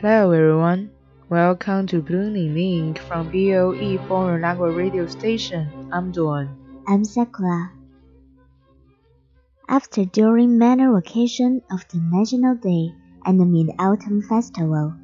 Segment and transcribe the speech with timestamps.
[0.00, 0.92] Hello everyone,
[1.28, 5.90] welcome to Bloom in Ink from VOE Foreign Language Radio Station.
[5.90, 6.56] I'm Dawn.
[6.86, 7.72] I'm Sakura.
[9.68, 12.94] After during manner occasion of the National Day
[13.26, 14.94] and the Mid-Autumn Festival,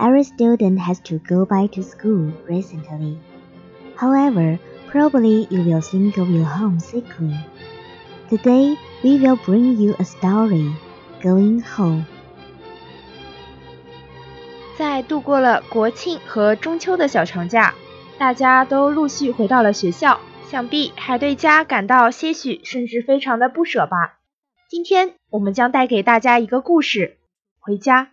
[0.00, 3.20] every student has to go back to school recently.
[3.94, 7.36] However, probably you will think of your home sickly.
[8.30, 8.74] Today,
[9.04, 10.74] we will bring you a story,
[11.20, 12.06] Going Home.
[14.80, 17.74] 在度过了国庆和中秋的小长假，
[18.18, 20.18] 大家都陆续回到了学校，
[20.48, 24.20] 想必还对家感到些许甚至非常的不舍吧。
[24.70, 27.18] 今天我们将带给大家一个故事，
[27.58, 28.12] 回家。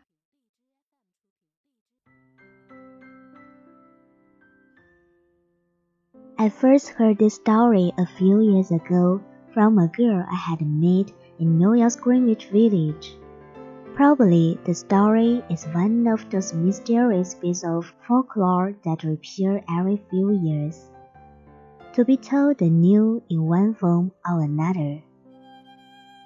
[6.35, 9.21] I first heard this story a few years ago
[9.53, 13.15] from a girl I had met in New York's Greenwich Village.
[13.97, 20.37] Probably the story is one of those mysterious bits of folklore that appear every few
[20.37, 20.91] years,
[21.93, 25.01] to be told anew in one form or another.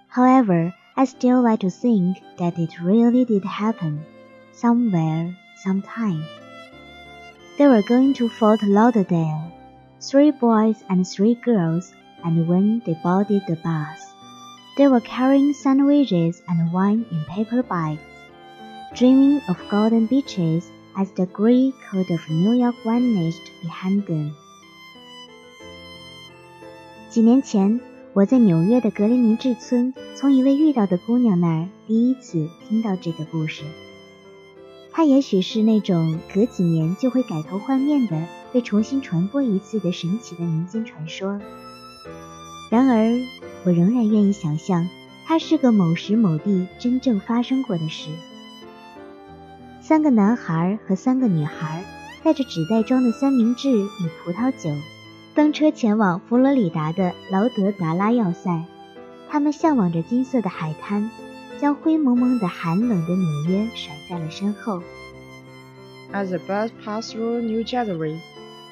[0.09, 4.03] However, I still like to think that it really did happen,
[4.51, 5.33] somewhere,
[5.63, 6.25] sometime.
[7.57, 9.49] They were going to Fort Lauderdale,
[10.01, 11.93] three boys and three girls,
[12.25, 14.10] and when they boarded the bus,
[14.77, 17.99] they were carrying sandwiches and wine in paper bags,
[18.95, 20.65] dreaming of golden beaches
[20.95, 24.31] as the gray coat of New York vanished behind them.
[27.09, 27.79] 几年前，
[28.13, 33.63] 我在纽约的格林尼治村从一位遇到的姑娘那儿第一次听到这个故事。
[34.93, 41.39] 它也许是那种隔几年就会改头换面的被重新传播一次的神奇的民间传说。
[42.69, 43.09] 然而，
[43.63, 44.89] 我仍然愿意想象，
[45.25, 48.09] 它是个某时某地真正发生过的事。
[49.81, 51.83] 三个男孩和三个女孩
[52.23, 54.69] 带着纸袋装的三明治与葡萄酒，
[55.35, 58.63] 登车前往佛罗里达的劳德达拉要塞。
[59.29, 61.09] 他们向往着金色的海滩，
[61.59, 64.81] 将灰蒙蒙的寒冷的纽约甩在了身后。
[66.11, 68.19] As the bus passed through New Jersey,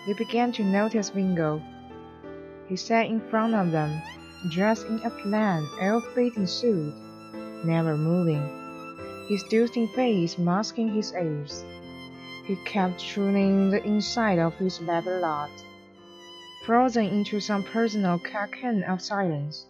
[0.06, 1.62] they began to notice Bingo.
[2.68, 4.02] He sat in front of them,
[4.48, 6.94] dressed in a plain, ill-fitting suit,
[7.66, 8.42] never moving,
[9.28, 11.66] his toasting face masking his ears.
[12.46, 15.52] He kept tuning the inside of his leather lot,
[16.66, 19.66] frozen into some personal cocoon of silence.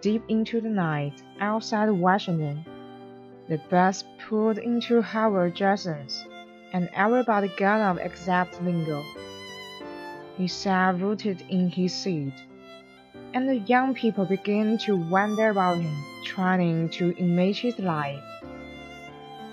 [0.00, 2.64] Deep into the night, outside Washington,
[3.48, 6.24] the bus pulled into Howard Johnson's,
[6.72, 9.02] and everybody got up except Vingo.
[10.36, 12.32] He sat rooted in his seat,
[13.33, 18.23] and the young people began to wonder about him, trying to image his life.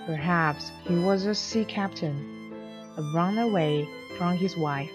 [0.05, 2.15] Perhaps he was a sea captain,
[2.97, 3.87] a runaway
[4.17, 4.91] from his wife,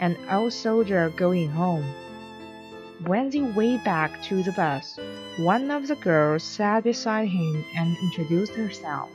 [0.00, 1.84] an old soldier going home.
[3.06, 4.98] When they went back to the bus,
[5.38, 9.10] one of the girls sat beside him and introduced herself.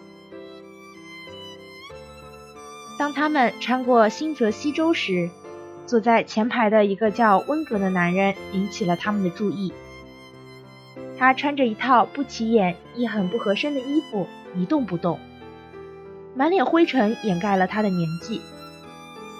[3.00, 5.32] 当他们穿过新泽西州时，
[5.87, 9.73] 坐在前排的一个叫温格的男人引起了他们的注意。
[11.19, 15.19] 他穿着一套不起眼亦很不合身的衣服，一动不动，
[16.35, 18.41] 满脸灰尘掩盖了他的年纪。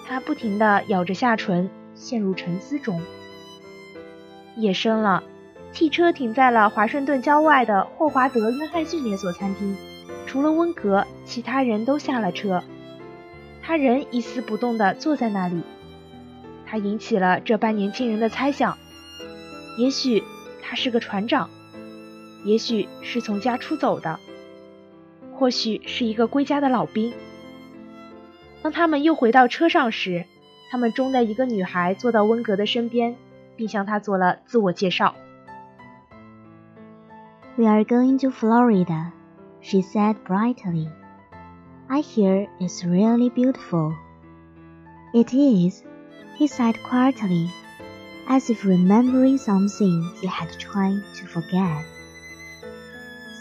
[0.07, 3.01] 他不停地咬着下唇，陷入沉思中。
[4.55, 5.23] 夜深了，
[5.71, 9.75] 汽车停在了华盛顿郊外的霍华德·约翰逊连锁餐厅。
[10.25, 12.63] 除了温格，其他人都下了车。
[13.61, 15.61] 他仍一丝不动地坐在那里。
[16.69, 18.77] 他引起了这班年轻人的猜想：
[19.77, 20.23] 也许
[20.61, 21.49] 他是个船长，
[22.43, 24.19] 也许是从家出走的，
[25.33, 27.13] 或许是一个归家的老兵。
[28.61, 30.25] 当他们又回到车上时，
[30.69, 33.15] 他们中的一个女孩坐到温格的身边，
[33.55, 35.15] 并向他做了自我介绍。
[37.55, 39.11] We are going to Florida,
[39.61, 40.89] she said brightly.
[41.87, 43.93] I hear it's really beautiful.
[45.13, 45.83] It is,
[46.37, 47.51] he said quietly,
[48.27, 51.83] as if remembering something he had tried to forget.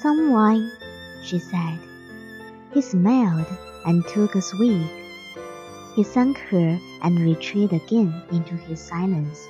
[0.01, 0.71] Some wine,
[1.23, 1.79] she said.
[2.73, 3.47] He smiled
[3.85, 4.87] and took a swig.
[5.95, 9.47] He thanked her and retreated again into his silence.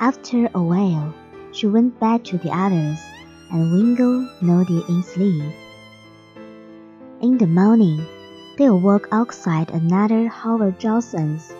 [0.00, 1.14] After a while,
[1.52, 2.98] she went back to the others,
[3.52, 5.52] and Wingo nodded in sleep.
[7.20, 8.04] In the morning,
[8.56, 11.52] they awoke outside another Howard Johnson's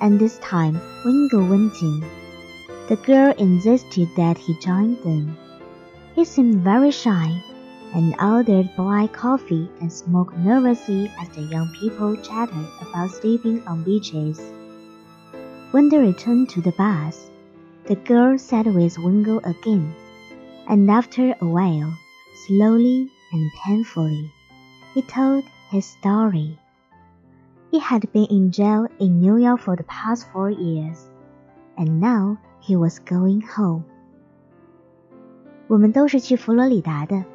[0.00, 2.04] and this time Wingo went in.
[2.88, 5.36] The girl insisted that he join them.
[6.14, 7.42] He seemed very shy,
[7.94, 13.82] and ordered black coffee and smoked nervously as the young people chattered about sleeping on
[13.84, 14.40] beaches.
[15.70, 17.30] When they returned to the bus,
[17.86, 19.94] the girl sat with Wingo again,
[20.68, 21.92] and after a while,
[22.46, 24.32] slowly and painfully,
[24.94, 26.58] he told his story.
[27.76, 30.96] He had been in jail in New York for the past four years,
[31.76, 33.82] and now he was going home.
[35.66, 37.26] 我们都是去佛罗里达的，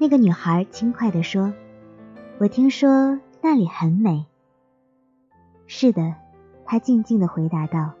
[0.00, 1.54] 那个女孩轻快地说。
[2.38, 4.26] 我听说那里很美。
[5.68, 6.16] 是的，
[6.64, 7.92] 他静静地回答道。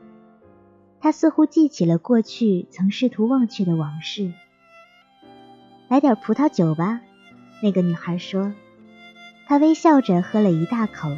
[0.98, 4.32] 他似乎记起了过去曾试图忘却的往事。
[5.86, 7.02] 来点葡萄酒吧，
[7.62, 8.52] 那个女孩说。
[9.46, 11.10] 她微笑着喝了一大口。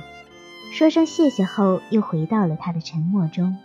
[0.72, 3.56] 说声谢谢后，又回到了他的沉默中。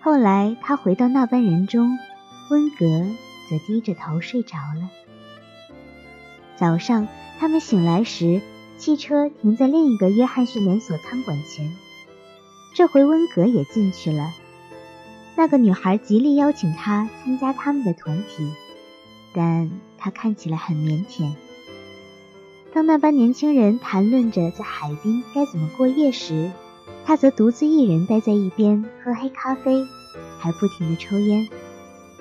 [0.00, 1.98] 后来，他回到那班人中，
[2.50, 3.06] 温格
[3.48, 4.90] 则低着头睡着了。
[6.56, 7.06] 早上，
[7.38, 8.42] 他们醒来时，
[8.76, 11.72] 汽车停在另一个约翰逊连锁餐馆前。
[12.74, 14.32] 这回温格也进去了。
[15.36, 18.52] 那个女孩极力邀请他参加他们的团体，
[19.32, 21.32] 但他看起来很腼腆。
[22.74, 26.50] 当那班年轻人谈论着在海滨该怎么过夜时，
[27.06, 29.86] 他则独自一人待在一边喝黑咖啡，
[30.40, 31.48] 还不停地抽烟，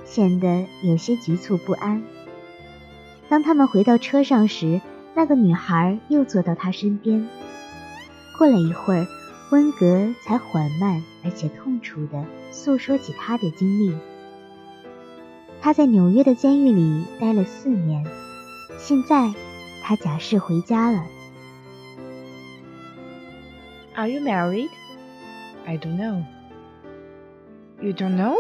[0.06, 2.04] 显得有些局促不安。
[3.28, 4.80] 当他们回到车上时，
[5.16, 7.28] 那个女孩又坐到他身边。
[8.38, 9.08] 过了一会儿，
[9.50, 13.98] 温格才缓慢而且痛楚地诉说起他的经历。
[15.60, 18.06] 他在纽约的监狱里待了四年，
[18.78, 19.34] 现在。
[19.83, 21.07] 他假释回家了。
[23.95, 24.71] Are you married?
[25.67, 26.25] I don't know.
[27.81, 28.39] You don't know?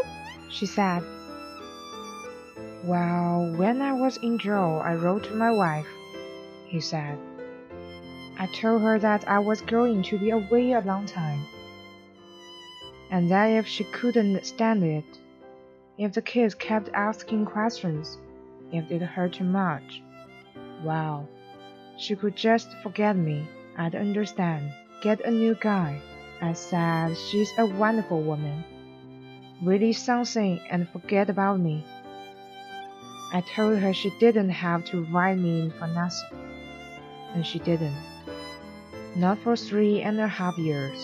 [0.50, 1.02] She said.
[2.85, 5.87] Well, when I was in jail, I wrote to my wife,
[6.66, 7.18] he said.
[8.38, 11.45] I told her that I was going to be away a long time,
[13.11, 15.04] and that if she couldn't stand it,
[15.99, 18.18] if the kids kept asking questions,
[18.73, 20.02] if it hurt too much,
[20.85, 21.28] well,
[21.99, 23.47] she could just forget me.
[23.76, 24.71] I'd understand.
[25.02, 26.00] Get a new guy.
[26.40, 28.64] I said she's a wonderful woman.
[29.62, 31.85] Really something and forget about me.
[33.33, 36.38] I told her she didn't have to write me in for nothing.
[37.35, 37.97] And she didn't.
[39.16, 40.99] Not for three and a half years.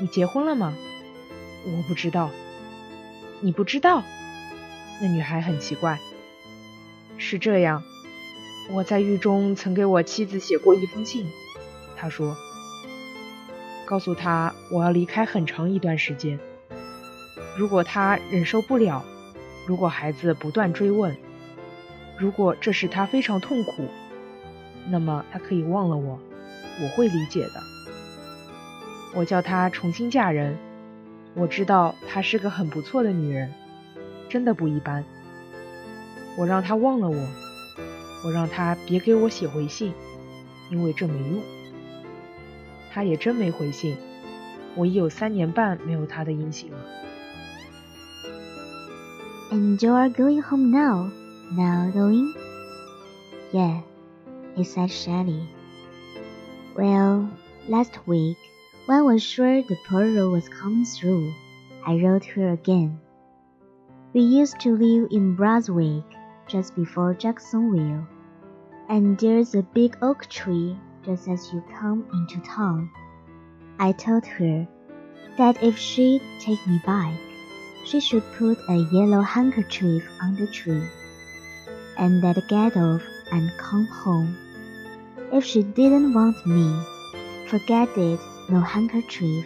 [0.00, 0.74] 你结婚了吗？
[1.66, 2.30] 我不知道。
[3.42, 4.02] 你不知道？
[5.00, 5.98] 那女孩很奇怪。
[7.18, 7.82] 是这样。
[8.71, 11.27] 我在狱中曾给我妻子写过一封信，
[11.95, 12.35] 他说
[13.85, 16.39] ：“告诉他我要离开很长一段时间。”
[17.57, 19.05] 如果他忍受不了，
[19.67, 21.15] 如果孩子不断追问，
[22.17, 23.87] 如果这使他非常痛苦，
[24.89, 26.19] 那么他可以忘了我，
[26.81, 27.61] 我会理解的。
[29.13, 30.57] 我叫她重新嫁人，
[31.33, 33.53] 我知道她是个很不错的女人，
[34.27, 35.05] 真的不一般。
[36.37, 37.29] 我让她忘了我，
[38.25, 39.93] 我让他别给我写回信，
[40.71, 41.43] 因为这没用。
[42.91, 43.95] 他也真没回信，
[44.75, 46.79] 我已有三年半没有他的音信了。
[49.51, 51.11] And you are going home now,
[51.51, 52.33] now going?
[53.53, 53.81] Yeah,
[54.55, 55.43] he said shyly.
[56.75, 57.27] Well,
[57.69, 58.37] last week,
[58.87, 61.31] when I was sure the parole was coming through,
[61.85, 62.97] I wrote her again.
[64.13, 66.03] We used to live in Brunswick,
[66.47, 68.07] just before Jacksonville
[68.89, 72.89] and there's a big oak tree just as you come into town.
[73.79, 74.67] I told her
[75.37, 77.13] that if she'd take me back,
[77.85, 80.87] she should put a yellow handkerchief on the tree,
[81.97, 84.35] and then get off and come home.
[85.31, 86.81] If she didn't want me,
[87.47, 89.45] forget it, no handkerchief,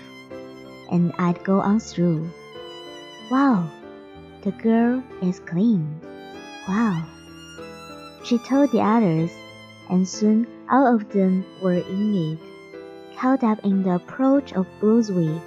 [0.91, 2.29] and I'd go on through.
[3.31, 3.69] Wow,
[4.41, 5.99] the girl is clean.
[6.67, 7.03] Wow.
[8.24, 9.30] She told the others,
[9.90, 12.38] and soon all of them were in it,
[13.18, 15.40] caught up in the approach of Brunswick.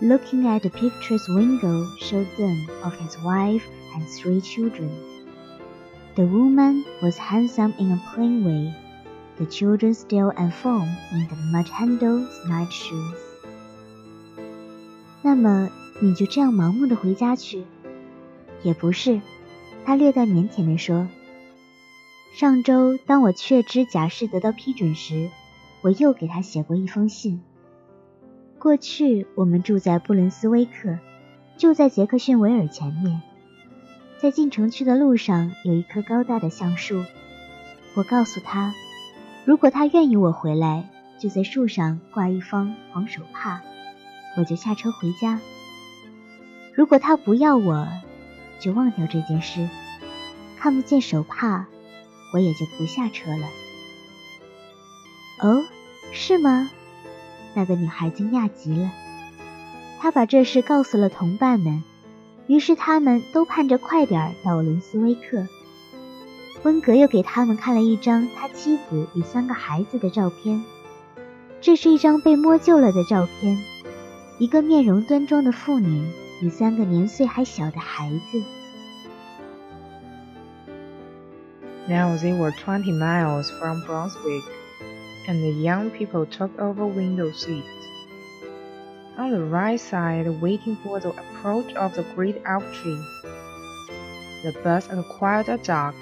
[0.00, 4.90] Looking at the picture's window showed them of his wife and three children.
[6.16, 8.74] The woman was handsome in a plain way,
[9.38, 13.18] the children still and firm in the mud-handled night shoes.
[15.22, 15.70] 那么
[16.00, 17.64] 你就这样盲目的回家去？
[18.62, 19.20] 也不是，
[19.84, 21.08] 他略带腼腆地说。
[22.33, 25.29] 上周当我确知假释得到批准时，
[25.81, 27.41] 我又给他写过一封信。
[28.57, 30.99] 过去我们住在布伦斯威克，
[31.57, 33.21] 就在杰克逊维尔前面。
[34.19, 37.03] 在进城去的路上有一棵高大的橡树。
[37.95, 38.73] 我告诉他，
[39.45, 43.61] 如果他愿意我回来，就在树上挂一方黄手帕，
[44.37, 45.39] 我就下车回家。
[46.73, 47.87] 如果他不要我，
[48.59, 49.67] 就忘掉这件事。
[50.57, 51.67] 看不见手帕，
[52.31, 53.47] 我也就不下车了。
[55.39, 55.63] 哦，
[56.11, 56.69] 是吗？
[57.55, 58.91] 那个女孩惊讶极了，
[59.99, 61.83] 她把这事告诉了同伴们，
[62.47, 65.47] 于是他们都盼着快点到伦斯威克。
[66.63, 70.63] 温格又给他们看了一张他妻子与三个孩子的照片，
[71.61, 73.57] 这是一张被摸旧了的照片，
[74.37, 78.43] 一个面容端庄的妇女与三个年岁还小的孩子。
[81.89, 84.43] Now they were twenty miles from Brunswick.
[85.27, 87.67] and the young people took over window seats.
[89.17, 93.01] On the right side, waiting for the approach of the great oak tree,
[94.43, 95.93] the bus acquired a dog,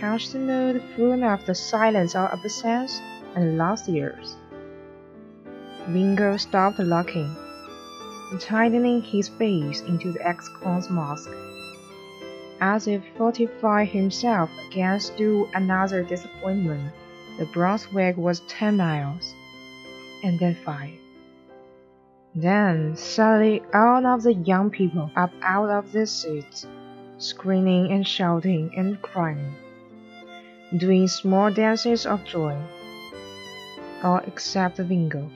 [0.00, 3.00] hunched node full of the silence of absence
[3.34, 4.36] and lost years.
[5.88, 7.36] Wingo stopped looking,
[8.40, 11.28] tightening his face into the ex-con's mask,
[12.62, 16.92] as if fortify himself against do another disappointment.
[17.36, 19.34] The Brunswick was ten miles,
[20.22, 20.94] and then five.
[22.36, 26.64] Then suddenly all of the young people up out of their seats,
[27.18, 29.56] screaming and shouting and crying,
[30.76, 32.56] doing small dances of joy,
[34.04, 35.28] all except Vingo.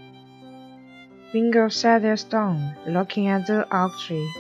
[1.33, 4.31] Vingo sat there stunned, looking at the oak tree.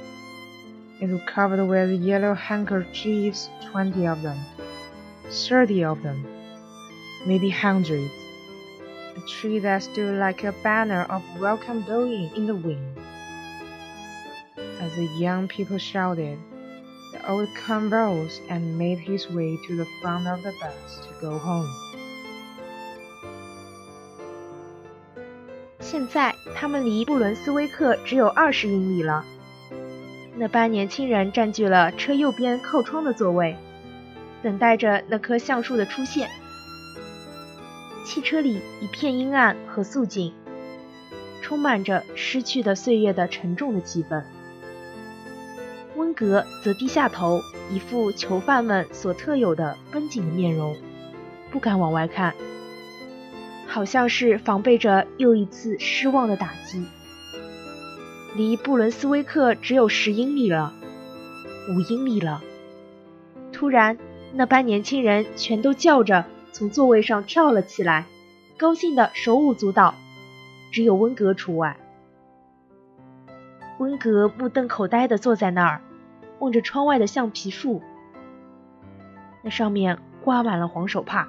[0.98, 4.38] It was covered with yellow handkerchiefs, twenty of them,
[5.28, 6.26] thirty of them,
[7.26, 8.10] maybe hundreds.
[9.16, 12.96] A tree that stood like a banner of welcome blowing in the wind.
[14.80, 16.38] As the young people shouted,
[17.12, 21.12] the old con rose and made his way to the front of the bus to
[21.20, 21.68] go home.
[25.80, 29.24] 现在，他们离布伦斯威克只有二十英里了。
[30.38, 33.56] 那班年轻人占据了车右边靠窗的座位，
[34.42, 36.28] 等待着那棵橡树的出现。
[38.04, 40.34] 汽车里一片阴暗和肃静，
[41.40, 44.22] 充满着失去的岁月的沉重的气氛。
[45.96, 47.40] 温格则低下头，
[47.70, 50.76] 一副囚犯们所特有的绷紧的面容，
[51.50, 52.34] 不敢往外看，
[53.66, 56.84] 好像是防备着又一次失望的打击。
[58.34, 60.74] 离布伦斯威克只有十英里了，
[61.70, 62.42] 五英里了。
[63.52, 63.96] 突然，
[64.34, 66.24] 那班年轻人全都叫着。
[66.52, 68.06] 从座位上跳了起来，
[68.56, 69.94] 高兴的手舞足蹈，
[70.70, 71.76] 只有温格除外。
[73.78, 75.82] 温格目瞪口呆地坐在那儿，
[76.38, 77.82] 望着窗外的橡皮树。
[79.42, 81.28] 那上面挂满了黄手帕，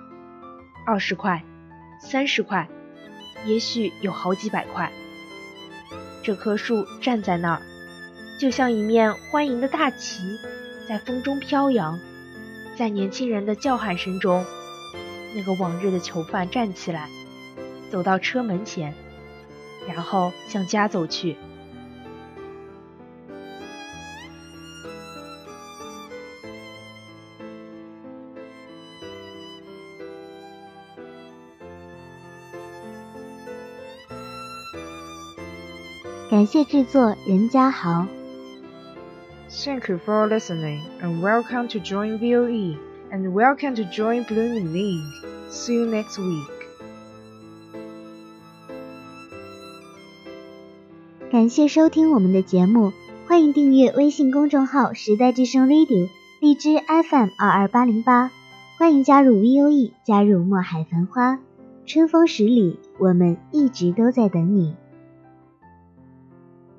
[0.86, 1.44] 二十块，
[2.00, 2.70] 三十块，
[3.46, 4.92] 也许有好几百块。
[6.28, 7.62] 这棵树站在那儿，
[8.38, 10.38] 就像一面欢迎的大旗，
[10.86, 11.98] 在风中飘扬。
[12.76, 14.46] 在年轻人的叫喊声中，
[15.34, 17.08] 那个往日的囚犯站起来，
[17.90, 18.94] 走到车门前，
[19.88, 21.38] 然后向家走去。
[36.30, 38.06] 感谢制作任家豪。
[39.50, 42.76] Thank you for listening and welcome to join VOE
[43.10, 45.06] and welcome to join Blooming League.
[45.50, 46.46] See you next week.
[51.32, 52.92] 感谢收听我们的节目，
[53.26, 56.10] 欢迎订阅微信公众号“时代之声 Radio”，
[56.42, 58.32] 荔枝 FM 二二八零八，
[58.78, 61.40] 欢迎加入 VOE，加入墨海繁花，
[61.86, 64.76] 春风十里，我们一直都在等你。